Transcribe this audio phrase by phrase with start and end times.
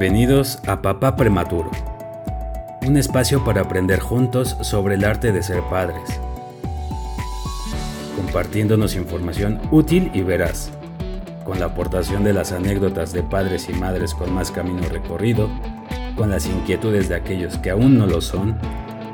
[0.00, 1.70] Bienvenidos a Papá Prematuro,
[2.86, 6.18] un espacio para aprender juntos sobre el arte de ser padres,
[8.16, 10.70] compartiéndonos información útil y veraz,
[11.44, 15.50] con la aportación de las anécdotas de padres y madres con más camino recorrido,
[16.16, 18.56] con las inquietudes de aquellos que aún no lo son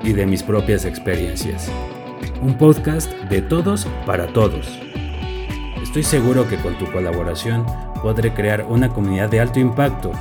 [0.04, 1.68] y de mis propias experiencias.
[2.40, 4.68] Un podcast de todos para todos.
[5.82, 7.66] Estoy seguro que con tu colaboración
[8.04, 10.12] podré crear una comunidad de alto impacto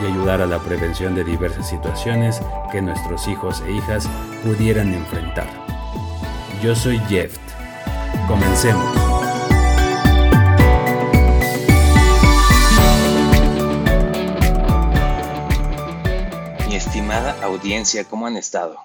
[0.00, 2.40] y ayudar a la prevención de diversas situaciones
[2.72, 4.08] que nuestros hijos e hijas
[4.42, 5.48] pudieran enfrentar.
[6.62, 7.36] Yo soy Jeff.
[8.26, 8.84] Comencemos.
[16.68, 18.78] Mi estimada audiencia, ¿cómo han estado?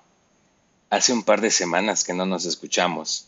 [0.90, 3.28] Hace un par de semanas que no nos escuchamos.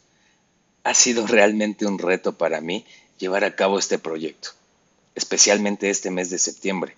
[0.84, 2.86] Ha sido realmente un reto para mí
[3.18, 4.50] llevar a cabo este proyecto,
[5.16, 6.96] especialmente este mes de septiembre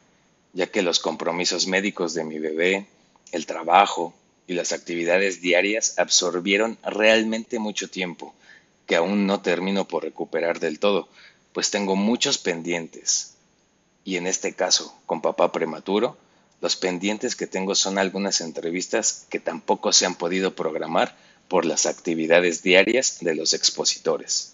[0.53, 2.87] ya que los compromisos médicos de mi bebé,
[3.31, 4.13] el trabajo
[4.47, 8.33] y las actividades diarias absorbieron realmente mucho tiempo,
[8.85, 11.09] que aún no termino por recuperar del todo,
[11.53, 13.35] pues tengo muchos pendientes.
[14.03, 16.17] Y en este caso, con papá prematuro,
[16.61, 21.15] los pendientes que tengo son algunas entrevistas que tampoco se han podido programar
[21.47, 24.52] por las actividades diarias de los expositores.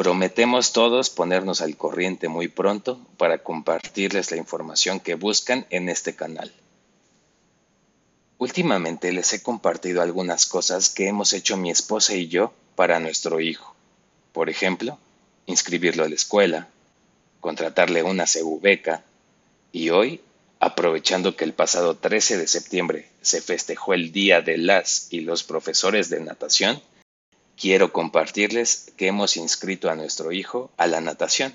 [0.00, 6.16] Prometemos todos ponernos al corriente muy pronto para compartirles la información que buscan en este
[6.16, 6.50] canal.
[8.38, 13.40] Últimamente les he compartido algunas cosas que hemos hecho mi esposa y yo para nuestro
[13.40, 13.74] hijo.
[14.32, 14.96] Por ejemplo,
[15.44, 16.68] inscribirlo a la escuela,
[17.40, 18.24] contratarle una
[18.62, 19.04] beca
[19.70, 20.22] y hoy,
[20.60, 25.44] aprovechando que el pasado 13 de septiembre se festejó el Día de las y los
[25.44, 26.80] profesores de natación,
[27.60, 31.54] quiero compartirles que hemos inscrito a nuestro hijo a la natación,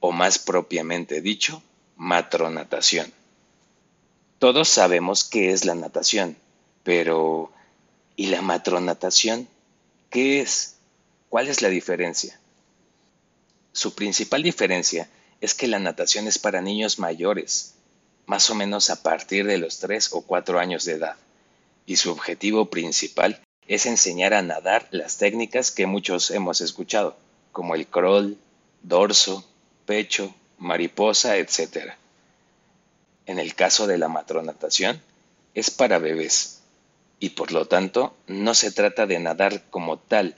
[0.00, 1.62] o más propiamente dicho,
[1.96, 3.12] matronatación.
[4.40, 6.36] Todos sabemos qué es la natación,
[6.82, 7.52] pero
[8.16, 9.46] ¿y la matronatación?
[10.10, 10.74] ¿Qué es?
[11.28, 12.40] ¿Cuál es la diferencia?
[13.72, 15.08] Su principal diferencia
[15.40, 17.74] es que la natación es para niños mayores,
[18.26, 21.16] más o menos a partir de los 3 o 4 años de edad,
[21.86, 27.16] y su objetivo principal es enseñar a nadar las técnicas que muchos hemos escuchado,
[27.52, 28.36] como el crawl,
[28.82, 29.44] dorso,
[29.86, 31.92] pecho, mariposa, etc.
[33.26, 35.00] En el caso de la matronatación,
[35.54, 36.62] es para bebés
[37.20, 40.34] y por lo tanto no se trata de nadar como tal,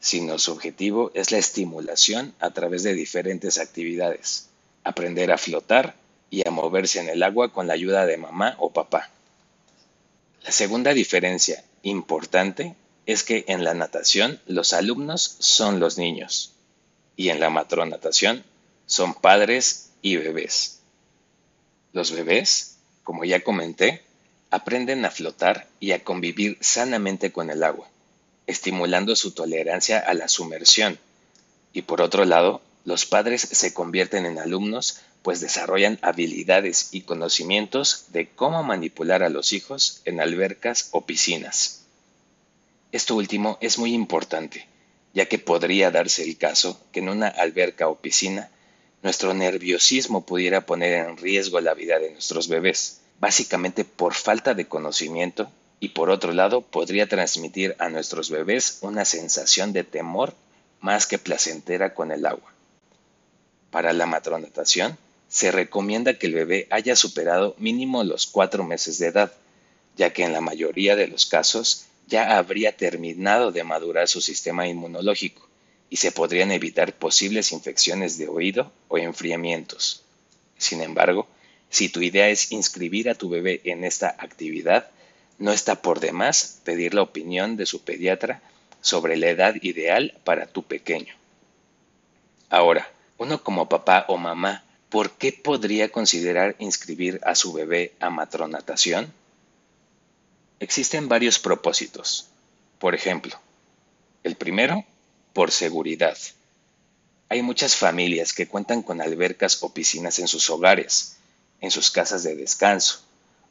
[0.00, 4.48] sino su objetivo es la estimulación a través de diferentes actividades,
[4.82, 5.94] aprender a flotar
[6.30, 9.08] y a moverse en el agua con la ayuda de mamá o papá.
[10.42, 12.76] La segunda diferencia importante
[13.06, 16.52] es que en la natación los alumnos son los niños
[17.16, 18.44] y en la matronatación
[18.86, 20.80] son padres y bebés.
[21.92, 24.02] Los bebés, como ya comenté,
[24.50, 27.88] aprenden a flotar y a convivir sanamente con el agua,
[28.46, 30.98] estimulando su tolerancia a la sumersión.
[31.72, 38.06] Y por otro lado, los padres se convierten en alumnos pues desarrollan habilidades y conocimientos
[38.08, 41.82] de cómo manipular a los hijos en albercas o piscinas.
[42.90, 44.66] Esto último es muy importante,
[45.14, 48.50] ya que podría darse el caso que en una alberca o piscina
[49.02, 54.66] nuestro nerviosismo pudiera poner en riesgo la vida de nuestros bebés, básicamente por falta de
[54.66, 55.50] conocimiento
[55.80, 60.34] y por otro lado podría transmitir a nuestros bebés una sensación de temor
[60.80, 62.52] más que placentera con el agua.
[63.70, 64.98] Para la matronatación,
[65.32, 69.32] se recomienda que el bebé haya superado mínimo los cuatro meses de edad,
[69.96, 74.68] ya que en la mayoría de los casos ya habría terminado de madurar su sistema
[74.68, 75.48] inmunológico
[75.88, 80.02] y se podrían evitar posibles infecciones de oído o enfriamientos.
[80.58, 81.26] Sin embargo,
[81.70, 84.90] si tu idea es inscribir a tu bebé en esta actividad,
[85.38, 88.42] no está por demás pedir la opinión de su pediatra
[88.82, 91.14] sobre la edad ideal para tu pequeño.
[92.50, 92.86] Ahora,
[93.16, 94.62] uno como papá o mamá
[94.92, 99.10] ¿por qué podría considerar inscribir a su bebé a matronatación?
[100.60, 102.28] Existen varios propósitos.
[102.78, 103.40] Por ejemplo,
[104.22, 104.84] el primero,
[105.32, 106.18] por seguridad.
[107.30, 111.16] Hay muchas familias que cuentan con albercas o piscinas en sus hogares,
[111.62, 113.00] en sus casas de descanso,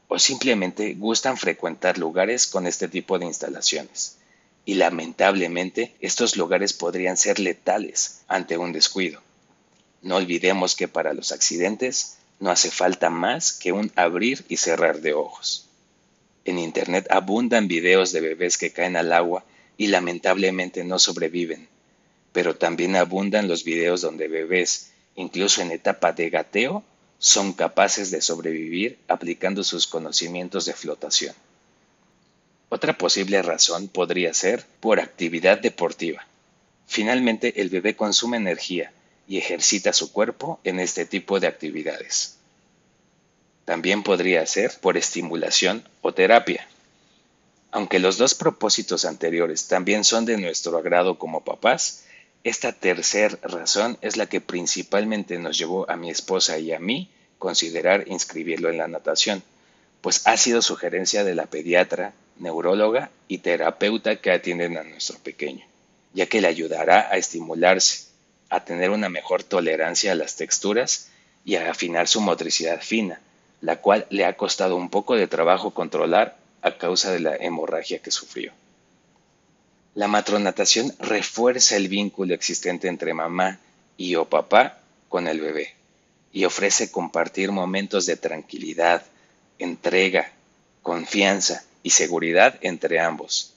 [0.09, 4.17] o simplemente gustan frecuentar lugares con este tipo de instalaciones.
[4.63, 9.23] Y lamentablemente estos lugares podrían ser letales ante un descuido.
[10.01, 15.01] No olvidemos que para los accidentes no hace falta más que un abrir y cerrar
[15.01, 15.67] de ojos.
[16.43, 19.45] En Internet abundan videos de bebés que caen al agua
[19.77, 21.67] y lamentablemente no sobreviven,
[22.33, 26.83] pero también abundan los videos donde bebés, incluso en etapa de gateo,
[27.19, 31.35] son capaces de sobrevivir aplicando sus conocimientos de flotación.
[32.69, 36.25] Otra posible razón podría ser por actividad deportiva.
[36.87, 38.91] Finalmente, el bebé consume energía
[39.31, 42.35] y ejercita su cuerpo en este tipo de actividades.
[43.63, 46.67] También podría ser por estimulación o terapia.
[47.71, 52.03] Aunque los dos propósitos anteriores también son de nuestro agrado como papás,
[52.43, 57.09] esta tercera razón es la que principalmente nos llevó a mi esposa y a mí
[57.39, 59.43] considerar inscribirlo en la natación,
[60.01, 65.65] pues ha sido sugerencia de la pediatra, neuróloga y terapeuta que atienden a nuestro pequeño,
[66.13, 68.10] ya que le ayudará a estimularse,
[68.51, 71.07] a tener una mejor tolerancia a las texturas
[71.45, 73.21] y a afinar su motricidad fina,
[73.61, 77.99] la cual le ha costado un poco de trabajo controlar a causa de la hemorragia
[77.99, 78.51] que sufrió.
[79.95, 83.57] La matronatación refuerza el vínculo existente entre mamá
[83.95, 85.73] y o papá con el bebé
[86.33, 89.05] y ofrece compartir momentos de tranquilidad,
[89.59, 90.33] entrega,
[90.81, 93.53] confianza y seguridad entre ambos.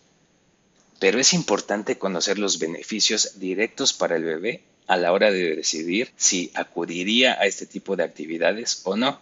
[1.00, 6.12] Pero es importante conocer los beneficios directos para el bebé a la hora de decidir
[6.16, 9.18] si acudiría a este tipo de actividades o no.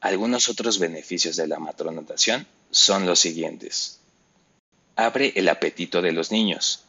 [0.00, 4.00] Algunos otros beneficios de la matronatación son los siguientes.
[4.96, 6.84] Abre el apetito de los niños.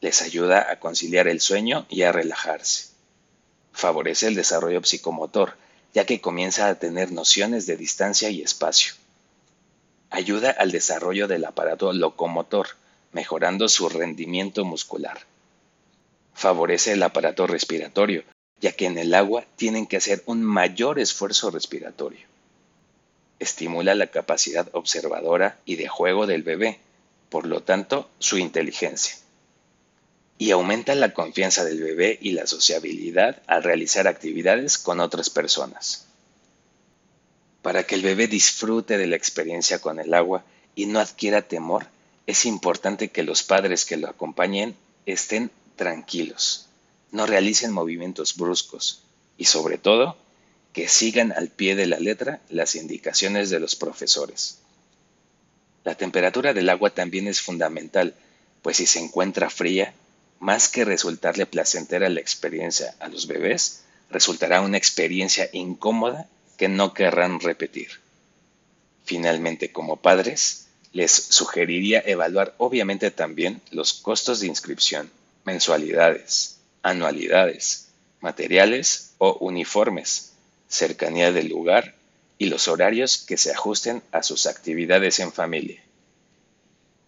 [0.00, 2.88] Les ayuda a conciliar el sueño y a relajarse.
[3.72, 5.54] Favorece el desarrollo psicomotor,
[5.94, 8.94] ya que comienza a tener nociones de distancia y espacio.
[10.10, 12.68] Ayuda al desarrollo del aparato locomotor,
[13.12, 15.29] mejorando su rendimiento muscular.
[16.34, 18.24] Favorece el aparato respiratorio,
[18.60, 22.30] ya que en el agua tienen que hacer un mayor esfuerzo respiratorio
[23.40, 26.78] estimula la capacidad observadora y de juego del bebé,
[27.30, 29.16] por lo tanto, su inteligencia.
[30.38, 36.06] Y aumenta la confianza del bebé y la sociabilidad al realizar actividades con otras personas.
[37.62, 40.44] Para que el bebé disfrute de la experiencia con el agua
[40.74, 41.86] y no adquiera temor,
[42.26, 45.50] es importante que los padres que lo acompañen estén
[45.80, 46.66] tranquilos,
[47.10, 49.00] no realicen movimientos bruscos
[49.38, 50.14] y sobre todo
[50.74, 54.58] que sigan al pie de la letra las indicaciones de los profesores.
[55.82, 58.14] La temperatura del agua también es fundamental,
[58.60, 59.94] pues si se encuentra fría,
[60.38, 63.80] más que resultarle placentera la experiencia a los bebés,
[64.10, 66.28] resultará una experiencia incómoda
[66.58, 67.88] que no querrán repetir.
[69.06, 75.10] Finalmente, como padres, les sugeriría evaluar obviamente también los costos de inscripción,
[75.50, 77.88] mensualidades, anualidades,
[78.20, 80.32] materiales o uniformes
[80.68, 81.96] cercanía del lugar
[82.38, 85.82] y los horarios que se ajusten a sus actividades en familia.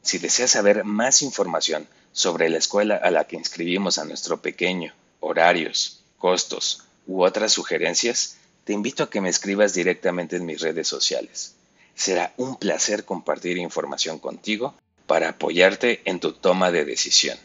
[0.02, 4.92] Si deseas saber más información sobre la escuela a la que inscribimos a nuestro pequeño,
[5.20, 10.88] horarios, costos u otras sugerencias, te invito a que me escribas directamente en mis redes
[10.88, 11.54] sociales.
[11.94, 14.74] Será un placer compartir información contigo
[15.06, 17.38] para apoyarte en tu toma de decisión.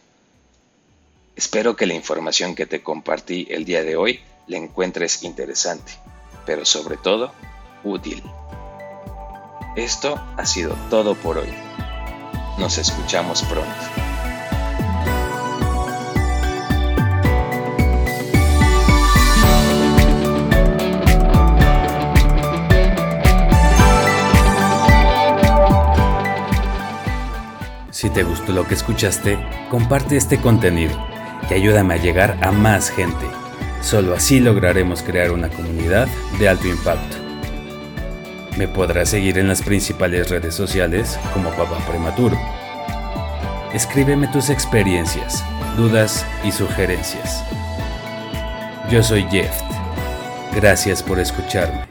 [1.38, 5.92] Espero que la información que te compartí el día de hoy la encuentres interesante,
[6.48, 7.32] pero sobre todo
[7.84, 8.24] útil.
[9.76, 11.54] Esto ha sido todo por hoy.
[12.58, 13.70] Nos escuchamos pronto.
[27.92, 29.38] Si te gustó lo que escuchaste,
[29.70, 31.17] comparte este contenido
[31.50, 33.26] y ayúdame a llegar a más gente.
[33.82, 36.08] Solo así lograremos crear una comunidad
[36.40, 37.18] de alto impacto.
[38.58, 42.38] Me podrás seguir en las principales redes sociales como Papá Prematuro.
[43.74, 45.44] Escríbeme tus experiencias,
[45.78, 47.44] dudas y sugerencias.
[48.90, 49.54] Yo soy Jeff.
[50.56, 51.87] Gracias por escucharme.